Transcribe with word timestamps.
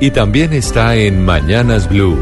y 0.00 0.10
también 0.10 0.52
está 0.52 0.96
en 0.96 1.24
Mañanas 1.24 1.88
Blue. 1.88 2.18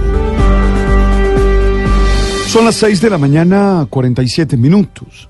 Son 2.49 2.65
las 2.65 2.75
6 2.77 3.01
de 3.01 3.11
la 3.11 3.19
mañana, 3.19 3.87
47 3.89 4.57
minutos. 4.57 5.29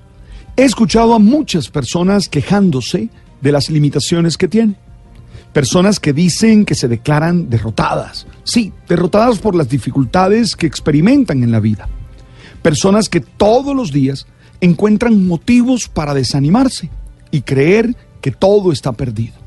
He 0.57 0.65
escuchado 0.65 1.15
a 1.15 1.19
muchas 1.19 1.69
personas 1.69 2.29
quejándose 2.29 3.09
de 3.41 3.53
las 3.53 3.71
limitaciones 3.71 4.37
que 4.37 4.49
tienen. 4.49 4.77
Personas 5.53 6.01
que 6.01 6.13
dicen 6.13 6.65
que 6.65 6.75
se 6.75 6.89
declaran 6.89 7.49
derrotadas. 7.49 8.27
Sí, 8.45 8.73
derrotadas 8.89 9.39
por 9.39 9.55
las 9.55 9.69
dificultades 9.69 10.57
que 10.57 10.67
experimentan 10.67 11.43
en 11.43 11.53
la 11.53 11.61
vida. 11.61 11.89
Personas 12.63 13.09
que 13.09 13.21
todos 13.21 13.77
los 13.77 13.93
días 13.93 14.27
encuentran 14.61 15.27
motivos 15.27 15.89
para 15.89 16.15
desanimarse 16.15 16.91
y 17.31 17.43
creer 17.43 17.95
que 18.21 18.31
todo 18.31 18.73
está 18.73 18.93
perdido. 18.93 19.42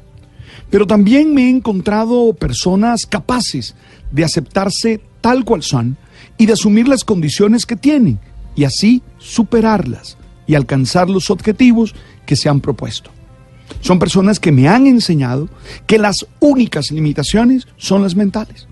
Pero 0.69 0.87
también 0.87 1.33
me 1.33 1.45
he 1.45 1.49
encontrado 1.49 2.33
personas 2.33 3.05
capaces 3.05 3.75
de 4.11 4.23
aceptarse 4.23 5.01
tal 5.21 5.45
cual 5.45 5.63
son 5.63 5.97
y 6.37 6.45
de 6.45 6.53
asumir 6.53 6.87
las 6.87 7.03
condiciones 7.03 7.65
que 7.65 7.75
tienen 7.75 8.19
y 8.55 8.63
así 8.63 9.01
superarlas 9.17 10.17
y 10.47 10.55
alcanzar 10.55 11.09
los 11.09 11.29
objetivos 11.29 11.95
que 12.25 12.35
se 12.35 12.49
han 12.49 12.61
propuesto. 12.61 13.11
Son 13.81 13.99
personas 13.99 14.39
que 14.39 14.51
me 14.51 14.67
han 14.67 14.87
enseñado 14.87 15.49
que 15.87 15.97
las 15.97 16.25
únicas 16.39 16.91
limitaciones 16.91 17.67
son 17.77 18.03
las 18.03 18.15
mentales. 18.15 18.67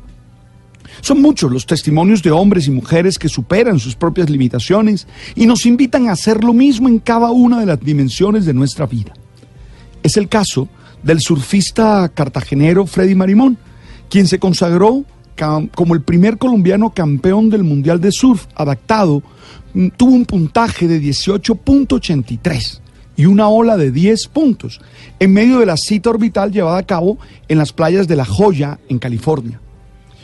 Son 1.02 1.22
muchos 1.22 1.52
los 1.52 1.66
testimonios 1.66 2.22
de 2.22 2.32
hombres 2.32 2.68
y 2.68 2.72
mujeres 2.72 3.18
que 3.18 3.28
superan 3.28 3.80
sus 3.80 3.96
propias 3.96 4.30
limitaciones 4.30 5.08
y 5.36 5.46
nos 5.46 5.66
invitan 5.66 6.08
a 6.08 6.14
hacer 6.14 6.44
lo 6.44 6.54
mismo 6.54 6.88
en 6.88 7.00
cada 7.00 7.32
una 7.32 7.60
de 7.60 7.66
las 7.66 7.80
dimensiones 7.80 8.46
de 8.46 8.54
nuestra 8.54 8.86
vida. 8.86 9.14
Es 10.04 10.18
el 10.18 10.30
caso 10.30 10.70
del 11.04 11.20
surfista 11.20 12.10
cartagenero 12.10 12.86
Freddy 12.86 13.16
Marimón, 13.16 13.58
quien 14.10 14.28
se 14.28 14.40
consagró 14.40 15.06
como 15.76 15.94
el 15.94 16.02
primer 16.02 16.38
colombiano 16.38 16.94
campeón 16.94 17.50
del 17.50 17.64
Mundial 17.64 18.00
de 18.00 18.12
Surf 18.12 18.46
adaptado, 18.56 19.24
mm, 19.74 19.90
tuvo 19.98 20.12
un 20.12 20.26
puntaje 20.26 20.88
de 20.88 21.00
18.83 21.00 22.82
y 23.16 23.26
una 23.26 23.48
ola 23.50 23.78
de 23.78 23.92
10 23.92 24.28
puntos 24.28 24.80
en 25.20 25.34
medio 25.34 25.60
de 25.60 25.66
la 25.66 25.78
cita 25.78 26.10
orbital 26.10 26.52
llevada 26.52 26.78
a 26.78 26.86
cabo 26.86 27.18
en 27.48 27.58
las 27.58 27.74
playas 27.74 28.08
de 28.08 28.16
La 28.16 28.26
Joya, 28.26 28.80
en 28.90 29.00
California. 29.00 29.60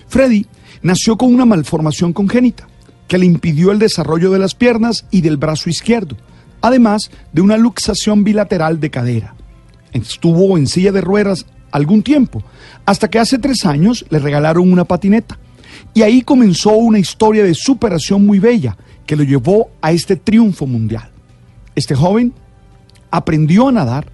Freddy 0.08 0.46
nació 0.82 1.18
con 1.18 1.34
una 1.34 1.46
malformación 1.46 2.14
congénita 2.14 2.68
que 3.08 3.18
le 3.18 3.26
impidió 3.26 3.72
el 3.72 3.80
desarrollo 3.80 4.32
de 4.32 4.40
las 4.40 4.56
piernas 4.56 5.06
y 5.12 5.22
del 5.22 5.38
brazo 5.38 5.70
izquierdo, 5.70 6.16
además 6.62 7.12
de 7.34 7.42
una 7.42 7.58
luxación 7.58 8.24
bilateral 8.24 8.80
de 8.80 8.90
cadera. 8.90 9.36
Estuvo 9.94 10.58
en 10.58 10.68
silla 10.68 10.92
de 10.92 11.02
ruedas 11.02 11.46
algún 11.72 12.04
tiempo, 12.04 12.44
hasta 12.86 13.10
que 13.10 13.20
hace 13.20 13.38
tres 13.38 13.66
años 13.66 14.06
le 14.10 14.20
regalaron 14.20 14.72
una 14.72 14.86
patineta. 14.86 15.38
Y 15.94 16.02
ahí 16.02 16.22
comenzó 16.22 16.72
una 16.72 17.00
historia 17.00 17.44
de 17.44 17.54
superación 17.54 18.26
muy 18.26 18.40
bella 18.40 18.78
que 19.06 19.16
lo 19.16 19.24
llevó 19.24 19.70
a 19.82 19.92
este 19.92 20.16
triunfo 20.16 20.68
mundial. 20.68 21.10
Este 21.76 21.96
joven 21.96 22.34
aprendió 23.12 23.68
a 23.68 23.72
nadar 23.72 24.08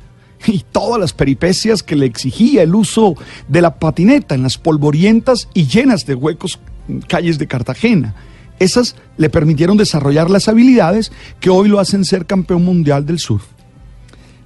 y 0.47 0.63
todas 0.71 0.99
las 0.99 1.13
peripecias 1.13 1.83
que 1.83 1.95
le 1.95 2.05
exigía 2.05 2.63
el 2.63 2.75
uso 2.75 3.15
de 3.47 3.61
la 3.61 3.75
patineta 3.75 4.35
en 4.35 4.43
las 4.43 4.57
polvorientas 4.57 5.49
y 5.53 5.67
llenas 5.67 6.05
de 6.05 6.15
huecos 6.15 6.59
calles 7.07 7.37
de 7.39 7.47
Cartagena. 7.47 8.15
Esas 8.59 8.95
le 9.17 9.29
permitieron 9.29 9.75
desarrollar 9.75 10.29
las 10.29 10.47
habilidades 10.47 11.11
que 11.39 11.49
hoy 11.49 11.67
lo 11.67 11.79
hacen 11.79 12.05
ser 12.05 12.25
campeón 12.25 12.63
mundial 12.63 13.05
del 13.05 13.19
surf. 13.19 13.54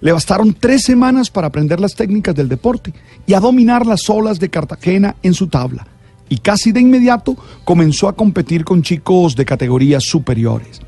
Le 0.01 0.11
bastaron 0.13 0.53
tres 0.53 0.83
semanas 0.83 1.29
para 1.29 1.47
aprender 1.47 1.79
las 1.79 1.95
técnicas 1.95 2.33
del 2.33 2.47
deporte 2.47 2.93
y 3.27 3.33
a 3.33 3.39
dominar 3.39 3.85
las 3.85 4.09
olas 4.09 4.39
de 4.39 4.49
Cartagena 4.49 5.15
en 5.23 5.33
su 5.33 5.47
tabla. 5.47 5.85
Y 6.29 6.37
casi 6.37 6.71
de 6.71 6.79
inmediato 6.79 7.35
comenzó 7.65 8.07
a 8.07 8.15
competir 8.15 8.63
con 8.63 8.81
chicos 8.81 9.35
de 9.35 9.45
categorías 9.45 10.03
superiores. 10.03 10.79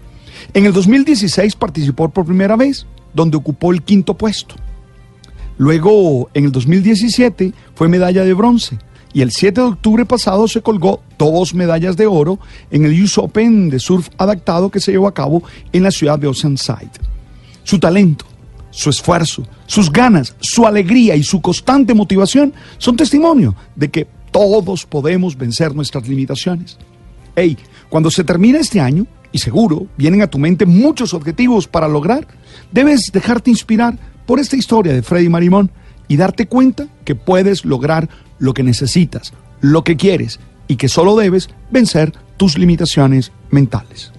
En 0.53 0.65
el 0.65 0.73
2016 0.73 1.55
participó 1.55 2.09
por 2.09 2.25
primera 2.25 2.55
vez, 2.55 2.85
donde 3.13 3.37
ocupó 3.37 3.71
el 3.71 3.81
quinto 3.81 4.13
puesto. 4.13 4.55
Luego, 5.57 6.29
en 6.33 6.45
el 6.45 6.51
2017, 6.51 7.53
fue 7.75 7.87
medalla 7.87 8.23
de 8.23 8.33
bronce. 8.33 8.77
Y 9.13 9.21
el 9.21 9.31
7 9.31 9.59
de 9.59 9.67
octubre 9.67 10.05
pasado 10.05 10.47
se 10.47 10.61
colgó 10.61 11.01
dos 11.17 11.53
medallas 11.53 11.97
de 11.97 12.07
oro 12.07 12.39
en 12.69 12.85
el 12.85 13.03
US 13.03 13.17
Open 13.17 13.69
de 13.69 13.79
surf 13.79 14.07
adaptado 14.17 14.71
que 14.71 14.79
se 14.79 14.91
llevó 14.91 15.07
a 15.07 15.13
cabo 15.13 15.43
en 15.73 15.83
la 15.83 15.91
ciudad 15.91 16.17
de 16.17 16.27
Oceanside. 16.27 16.91
Su 17.63 17.77
talento, 17.77 18.25
su 18.71 18.89
esfuerzo, 18.89 19.45
sus 19.67 19.91
ganas, 19.91 20.35
su 20.39 20.65
alegría 20.65 21.15
y 21.15 21.23
su 21.23 21.41
constante 21.41 21.93
motivación 21.93 22.53
son 22.77 22.97
testimonio 22.97 23.55
de 23.75 23.89
que 23.89 24.07
todos 24.31 24.85
podemos 24.85 25.37
vencer 25.37 25.75
nuestras 25.75 26.07
limitaciones. 26.07 26.77
Hey, 27.35 27.57
cuando 27.89 28.09
se 28.09 28.23
termina 28.23 28.59
este 28.59 28.79
año, 28.79 29.05
y 29.31 29.37
seguro 29.39 29.87
vienen 29.97 30.21
a 30.21 30.27
tu 30.27 30.37
mente 30.37 30.65
muchos 30.65 31.13
objetivos 31.13 31.67
para 31.67 31.87
lograr, 31.87 32.27
debes 32.71 33.11
dejarte 33.11 33.49
inspirar 33.49 33.97
por 34.25 34.39
esta 34.39 34.55
historia 34.55 34.93
de 34.93 35.03
Freddy 35.03 35.29
Marimón 35.29 35.71
y 36.07 36.17
darte 36.17 36.47
cuenta 36.47 36.87
que 37.05 37.15
puedes 37.15 37.65
lograr 37.65 38.09
lo 38.39 38.53
que 38.53 38.63
necesitas, 38.63 39.33
lo 39.61 39.83
que 39.83 39.95
quieres 39.95 40.39
y 40.67 40.75
que 40.75 40.89
solo 40.89 41.15
debes 41.15 41.49
vencer 41.69 42.13
tus 42.37 42.57
limitaciones 42.57 43.31
mentales. 43.49 44.11